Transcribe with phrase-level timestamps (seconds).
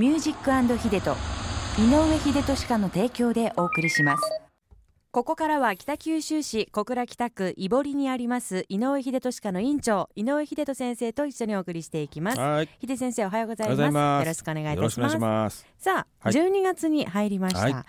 [0.00, 1.14] ミュージックヒデと
[1.78, 4.22] 井上秀俊家の提供でお送りします。
[5.10, 12.40] ここからは北九州市小倉北区井堀にあります井上秀俊家の院長井上秀俊先生と一緒にお送りしていきます。
[12.40, 12.68] はい。
[12.80, 14.24] 秀先生おはようございます。
[14.24, 15.66] よろしくお願いいたします。
[15.76, 16.32] さあ、はい。
[16.32, 17.72] 12月に入りました、はい。
[17.72, 17.84] 今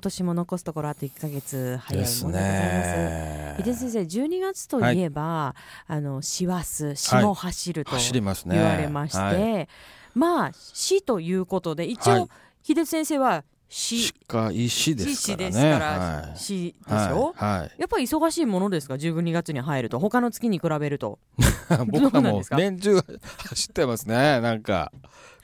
[0.00, 2.96] 年も残すところあと1ヶ月早いものでございます。
[2.96, 3.56] ね。
[3.64, 5.54] 秀先生12月といえば、
[5.86, 7.92] あの師走詩も走ると。
[7.92, 9.68] 言われまして、はい
[10.14, 12.28] まあ詩ということで一応、はい
[12.64, 15.44] 秀先生は詩しか石です詩からね。
[15.46, 17.58] ですから、はい詩でしょ、はい。
[17.60, 21.18] はいやっぱり忙しいものですか？12月に入ると他の月に比べると
[21.90, 24.40] 僕はもう年中走ってますね。
[24.40, 24.92] なんか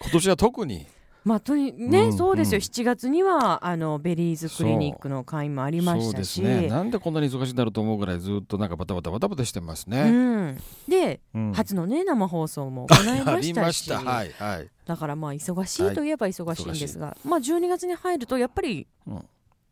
[0.01, 0.87] 今年は特に。
[1.25, 2.63] まあとにね、うんそうですよ、うん。
[2.63, 6.69] 7月にはあのベリーズクリニックの会もありましたし、ね。
[6.69, 10.11] なんでこんなに忙しいんだろうと思うぐらいずっとなんかバタバタバタバタしてますうね。
[10.11, 10.59] ん、
[10.89, 11.53] で、うん。
[11.53, 13.67] 初のね生放送も行いましたし。
[13.67, 14.01] ました。
[14.01, 14.69] はいはい。
[14.87, 19.25] だからまあ忙しいといえば忙しいんですが、まあ12月に入るとやっぱりうん。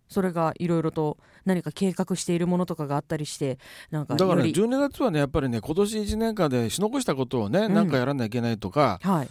[0.08, 3.58] それがいろいろと何か計画しているものとかがあったりして
[3.90, 7.74] なんかだからねより12月はねやっぱりね今年1年間でし残したことをね、うん。
[7.74, 9.28] なんかやらなきゃいけないとかはい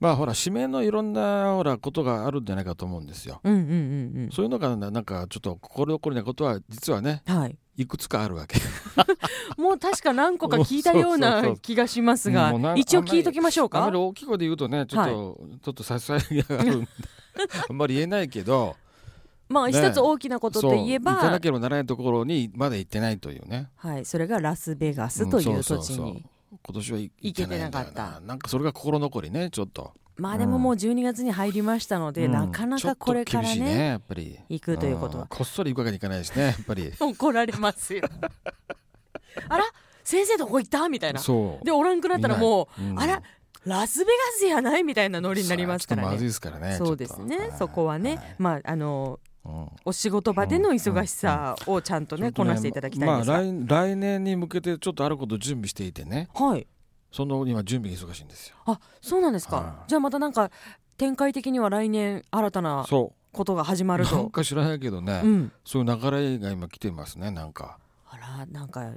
[0.00, 3.40] まあほら指名のいろんなほらことがあるんじゃないかと思うんですよ。
[3.42, 7.58] うんうんうんそういうのがななんかちょっと心残りなことは実はねうんはい。
[7.76, 8.58] いくつかあるわけ。
[9.56, 12.52] もう確か何個か聞いたような気がしますが。
[12.76, 13.78] 一応聞いときましょうか？
[13.78, 16.88] あんまり大きい声で言うとねちょっと、ちょっと差し障りがあるんで
[17.70, 18.88] あんまり言えないけどね
[19.48, 23.70] まあ一つ大きなことといえば、行かなければならないところにまだ行ってないというね。
[23.76, 25.62] はい、それがラスベガスという。
[25.62, 26.26] 土地に
[26.68, 28.20] 今年は行行けてなかった。
[28.20, 29.94] なんかそれが心残りねちょっと。
[30.16, 32.32] まあでももう12月に入りましたので、うん。
[32.32, 34.38] なかなかこれからちょっと厳しいねやっぱり。
[34.50, 35.24] 行くということは。
[35.24, 35.28] ん。
[35.28, 36.92] こっそり行くわけにいかないしねやっぱり。
[37.00, 38.02] 怒られますよ。
[39.48, 39.64] あら
[40.04, 40.86] 先生どこ行った？
[40.90, 41.20] みたいな。
[41.20, 41.64] そう。
[41.64, 43.00] でおらんくなったらもう、うん。
[43.00, 43.22] あら
[43.64, 44.84] ラスベガスやない？
[44.84, 47.50] みたいなノリになりますからさあちょっとまずいねですからねそうですね。
[47.58, 48.34] そこはね、はい。
[48.38, 49.27] まああのうん
[49.84, 56.28] お仕事場での忙しさをちゃんとね、こなしていただきたいんですが、まあ来来年に向けてちょっとあることを準備していてね。
[56.34, 56.66] はい。
[57.10, 58.56] その今準備が忙しいんですよ。
[58.66, 59.88] あそうなんですか、はい。
[59.88, 60.50] じゃあまたなんか
[60.96, 64.16] 展開的には来年新たなそことが始まうると。
[64.16, 65.52] なんか知らないけどね、うん。
[65.64, 67.78] そういう流れが今来てますねなんか。
[68.10, 68.94] あらなんかよ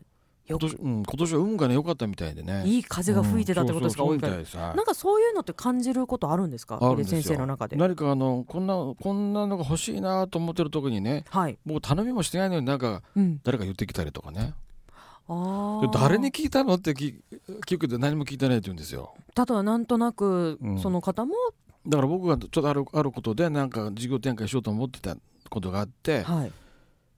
[0.52, 2.64] 今年,、うん、今年は運がね良かったみたいでね。
[2.66, 14.54] いい風が吹いてたってことですか、うんなんかそういうのって感じることあるんですか先生の中で何かあのこんなこんなのが欲しいなと思ってる時にねはい、僕頼みもしてないのになんかうん、誰か言ってきたりとかね。
[15.28, 17.16] ああで誰に聞いたのって聞
[17.66, 19.14] 聞くけど何も聞いてないって言うんですよ。
[19.34, 20.80] ただなんとなくうん。
[20.80, 21.34] その方も、
[21.88, 25.16] だから僕がちょっとあるあることでなんか事業展開しようと思ってた
[25.50, 26.52] ことがあってはい、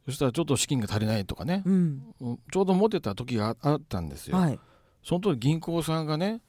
[0.05, 1.63] そしたらちょっと資金が足りないとかね。
[1.65, 4.59] うん、うんちょうど持ってた時がああったんですよ、はい、
[5.03, 6.41] その時銀行さんがね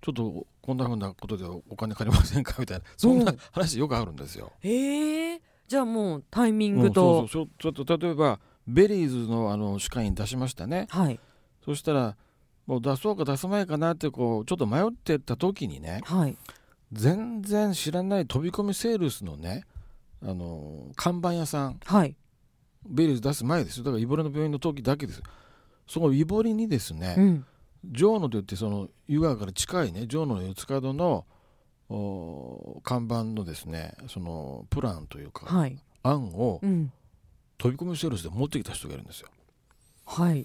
[0.00, 2.54] ちょっとこんなふうなことでお金借りませんか？
[2.58, 2.84] みたいな。
[2.96, 4.52] そんな話よくあるんですよ。
[4.62, 5.40] ええ。
[5.66, 7.48] じゃあもうタイミンうんグと、そうそう。
[7.58, 10.86] ちょちょっと例えばベリーズのあの歯科医に出しましたね。
[10.90, 11.18] はい。
[11.64, 12.16] そしたら
[12.66, 16.36] もう出そうか出さないかなってこうちょっと迷ってた時にねはい。
[16.92, 19.64] 全然知らない飛び込みセールスのね
[20.22, 21.80] あの看板屋さん。
[21.84, 22.14] はい
[22.86, 23.84] ベズ出す前ですよ。
[23.84, 25.22] だからイボリの病院の時だけです。
[25.86, 27.46] そのイボリにですね、うん。
[27.94, 31.24] 城野といってその湯川から近いね城野の四つ角の
[31.88, 35.78] お看板のですねそのプランというか、はい。
[36.02, 36.92] 案をうん。
[37.56, 39.28] 飛び込みセールスで持ってきた人がいるんですよ。
[40.04, 40.44] はい。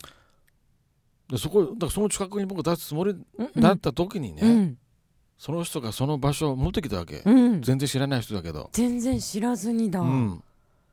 [1.30, 3.62] でそこだからその近くに僕が出すつもりうん。
[3.62, 4.78] だった時にね、うん。
[5.38, 7.62] その人がその場所を持ってきたわけ、うん。
[7.62, 10.00] 全然知らない人だけど、全然知らずにだ。
[10.00, 10.44] うん、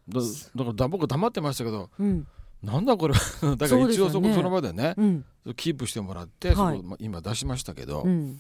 [0.09, 2.27] だだからだ僕黙ってましたけどうん。
[2.63, 3.15] なんだこれ。
[3.15, 3.21] は
[3.57, 5.25] だから一応そこその場でねうん。
[5.57, 6.83] キープしてもらって、はい。
[6.99, 8.39] 今出しましたけど、うん。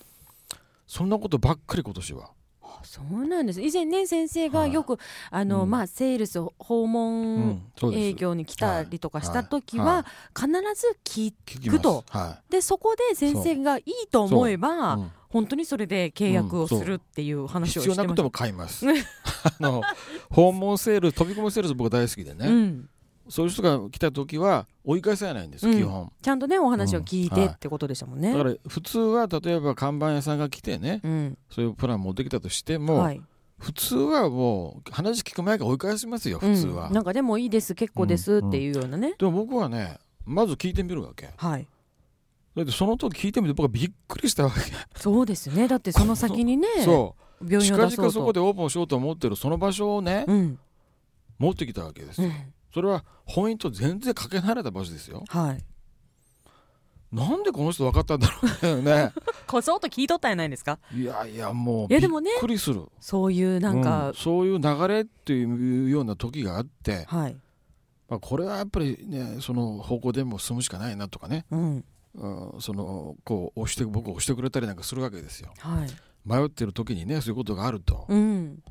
[0.87, 2.31] そんなことばっかり今年は。
[2.63, 3.63] あそうなんです。
[3.63, 4.99] 以前ね先生がよく、
[5.31, 5.71] あの、うん。
[5.71, 7.63] まあセールス訪う問
[7.95, 10.05] 営業に来たりとかした時は、はい。
[10.35, 12.05] 必ず聞くと。
[12.11, 14.69] はでそこで先生がいいと思えば、
[14.99, 18.87] いうん本当にそれで契約をするっていう話を必要なくてしてましも買います。
[18.89, 18.93] あ
[19.61, 19.83] の
[20.29, 22.89] 訪問セール飛び込みセールス僕大好きでね、た、うん、
[23.29, 25.77] そういう人が来た時は追い返さないんです、うん。
[25.77, 26.13] 基本。
[26.21, 27.39] ちゃんとねお話を聞いうん。
[27.39, 27.49] はい。
[27.49, 28.33] てってことでしたもんね。
[28.33, 31.39] だから普通は例えば看板屋さんが来てねうん。
[31.49, 33.23] そういうプラン持ってきたとしても、はい。
[33.61, 41.29] 普通はもう話聞く前から追い返しますよ普通は、うん、なんかでもいいです結構ですっていうようなね、でも僕はねまず聞いてみるわけ。
[41.37, 41.67] はい
[42.57, 44.61] だってその時聞いてみて僕はびっくりしたわけ。
[44.99, 45.69] そうですね。
[45.69, 47.45] だってその先にね そう。
[47.45, 48.03] 病院近を出そうと。
[48.03, 50.59] 々そこでオープンしようと思ってるその場所をね、うん。
[51.39, 52.35] 持ってきたわけですよ、うん。
[52.75, 55.25] それは本院と全然かけ離れた場所ですよ。
[55.29, 55.65] はい。
[57.13, 58.29] なんでこの人分かったんだ
[58.63, 59.13] ろうね。
[59.47, 60.79] こそっと聞いとったんやないですか？
[60.95, 62.85] いやいやもういやでもねびっくりする。
[63.01, 64.15] そういうなんか、うん。
[64.15, 67.37] そういう流れっていうような時があって、はい、
[68.09, 75.89] まあ、これはやっぱりねその方向でも進むしかないなとかね、うん、うん、そのこう押して僕を押してくれたりなんかするわけですよはい、
[76.25, 78.63] 迷ってる時にねそういうことがあると、うん。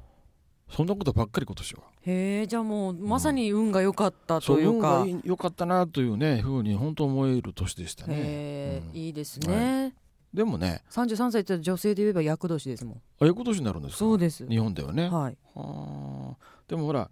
[0.69, 4.99] そんなことばっかり今年はへえ、じゃあもうまさに運が良かったというか。
[4.99, 9.95] がいい良かったなというねふうに本当思える年でしたね、へえ、うんいいですね。
[10.31, 12.93] でもね三十三歳って女性で言えば厄年ですもん。
[12.95, 13.97] ああいうことになるんですか？
[13.97, 14.47] そうです。
[14.47, 15.37] 日本ではね、はい。
[15.55, 17.09] はあでもほら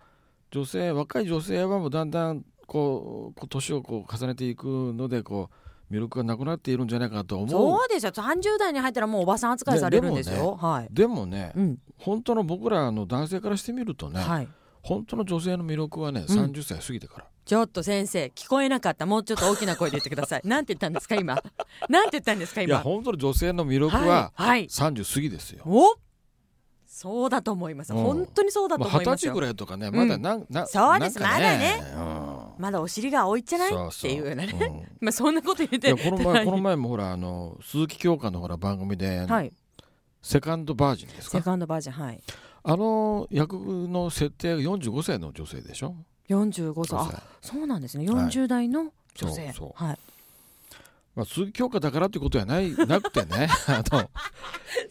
[0.51, 5.56] 女性若い女性はもうだんだんこうこう年をこう重ねていくのでこう
[5.92, 8.12] 魅力がなくなっているんじゃないかなと思うそうですよ。
[8.13, 10.56] 三十代に入ったらもうおばさん扱いされるんですよ。
[10.62, 10.88] はい。
[10.92, 11.78] でもね、うん。
[11.98, 14.48] 本当の僕らの男性からしてみるとね、はい。
[14.81, 19.06] 本当の女性の魅力はねうん30歳過ぎてから、ちょっと先生聞こえなかった。
[19.06, 20.42] もうちょっと大きな声で言ってください。
[20.48, 21.42] なんて言ったんですか今？
[21.89, 22.84] なんて言ったんですかいや今。
[22.84, 24.68] 本当の女性の魅力はいははい。
[24.68, 25.95] 30過ぎですよ、お。
[26.86, 27.94] そうだと思います。
[27.94, 29.31] うん本当にそうだとまあ二十思いますよ。
[29.31, 32.17] 歳ぐらいとかねまだなん、なそうですまだねうん
[32.59, 33.71] まだお尻が青いっちゃない？
[33.71, 34.54] っていうようなね。
[34.54, 35.94] うん まあそんなこと言って。
[35.94, 39.51] この前 この前もほらあの鈴木京香のほら番組で、はい。
[40.21, 41.38] セカンドバージンですか？
[41.38, 42.21] セカンドバージョンはい。
[42.63, 43.54] あの役
[43.88, 45.95] の設定が45歳の女性でしょ？
[46.27, 47.00] 四十五歳。
[47.00, 48.06] 女あ性、そうなんですね。
[48.07, 49.45] はい四十代の女性。
[49.48, 50.00] そうそうはい。
[51.18, 53.50] まあ、鈴木京香だからってことはない なくてね。
[53.66, 54.08] あの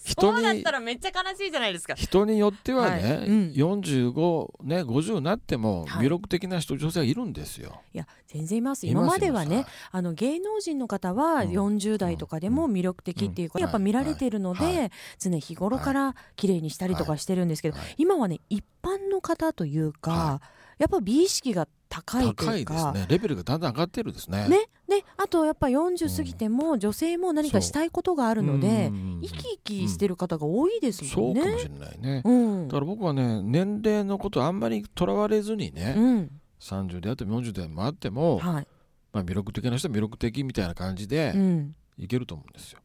[0.04, 1.94] 人にそうだったらめっちゃ悲しいじゃないですか。
[1.94, 3.28] 人によってはね、はい。
[3.28, 3.52] うん。
[3.52, 6.06] 45ね50になってもはい。
[6.06, 7.80] 魅力的な人、女性がいるんですよ。
[7.94, 8.88] いや全然います。
[8.88, 11.50] 今まではねあの芸能人の方はうん。
[11.50, 13.62] 40代とかでも魅力的っていうか、うん。
[13.62, 14.78] やっぱ見られてるので、はい。
[14.78, 14.90] は
[15.20, 17.94] 常日頃から綺麗にしたりとかしてるんですけど、はい。
[17.98, 20.42] 今はね一般の方というか、は
[20.78, 22.74] やっぱ美意識が高いと高いいうか。
[22.74, 23.06] ですね。
[23.08, 24.48] レベルがだんだん上がってるですね。
[24.48, 28.94] ね、であとやっぱ40過ぎても女性も何かしたいことがあるのでう。
[28.94, 31.42] ん生き生きしてる方が多いですもね。
[31.42, 32.22] そうんかもしれないね。
[32.24, 32.68] うん。
[32.68, 36.30] だから僕はね年齢のことあんまりとらわれずにね、うん。
[36.60, 38.66] 30であっても40でもあっても、はい。
[39.12, 41.74] まあ、魅力的な人は魅力的みたいな感じでうん。
[41.98, 42.78] いけると思うんですよ。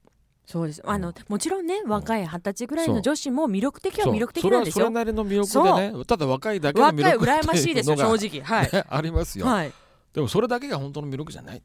[0.47, 0.81] そうです。
[0.83, 8.41] あのもちろんね若い二十歳ぐらいの女子も魅力的は魅力的なんですよそれはそれなりの魅力でねただ若いだけの魅力羨ましいですよってうのが正直。
[8.41, 9.71] はい、ね ありますよ、はい、
[10.11, 11.61] でもそれだけが本当の魅力じゃない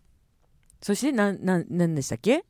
[0.87, 2.45] そしてなんなんなんでしたっけ？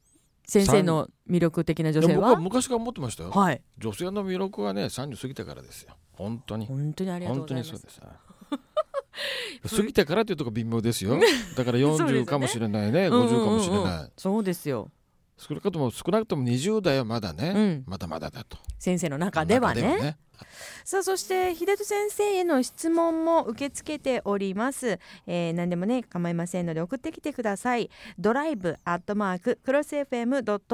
[0.47, 3.31] 先生の魅力的な女性いや僕はは昔から思ってましたよ。
[3.31, 3.63] はい。
[3.79, 5.97] 女性の魅力はね30過ぎてからですよ。
[6.13, 6.67] 本当に。
[6.67, 7.83] 本当にありがとう本当ございます。
[7.83, 8.61] にそう
[9.63, 11.19] です過ぎてからっていうとこ微妙ですよ。
[11.57, 12.21] だからそうですよね。
[12.21, 13.07] 40かもしれないね。
[13.07, 14.91] うんうんうん50かもしれないそうですよ
[15.39, 17.85] 少なくとも少なくとも20代はまだね、うん。
[17.87, 18.57] まだまだだと。
[18.79, 19.83] 先生の中ではね。
[19.83, 20.17] 中
[20.85, 27.89] さあそして秀人先生への質問も受け付けております、えー、何でもね構いませんので送ってきてください。
[28.19, 30.65] ドライブアットマーククロス FM.co.jp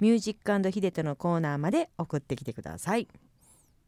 [0.00, 3.08] ミュージックヒデトのコーナーまで送ってきてください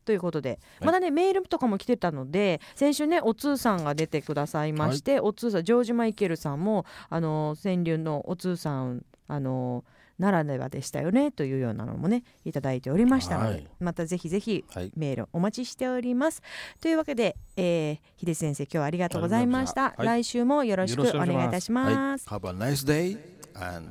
[0.05, 0.87] ということで、はい。
[0.87, 9.85] まだねメールとかも来てたので先週ねお通さんが出てくださいまして、お通さんジョージ・マイケルさんもあの川柳のお通さんあの
[10.19, 13.67] ならではでしたよねというようなのもねいただいておりましたので、はい。
[13.81, 14.93] またぜひぜひはい。
[14.97, 16.43] メールお待ちしております。
[16.81, 19.95] というわけで、えー、秀先生今日はありがとうございました。
[19.99, 22.29] 来週もよろしくお願いいたします。
[22.29, 22.41] はい。
[22.41, 23.19] Have a nice day
[23.55, 23.89] and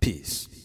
[0.00, 0.61] peace